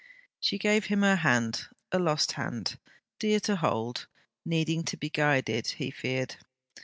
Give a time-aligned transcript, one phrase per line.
[0.39, 2.79] She gave him her hand: a lost hand,
[3.19, 4.07] dear to hold,
[4.43, 6.37] needing to be guided, he feared.